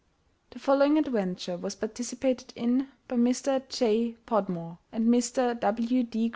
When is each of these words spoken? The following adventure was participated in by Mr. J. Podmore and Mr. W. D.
The 0.49 0.57
following 0.57 0.97
adventure 0.97 1.57
was 1.57 1.75
participated 1.75 2.53
in 2.55 2.87
by 3.07 3.17
Mr. 3.17 3.69
J. 3.69 4.15
Podmore 4.25 4.79
and 4.91 5.07
Mr. 5.07 5.59
W. 5.59 6.01
D. 6.01 6.29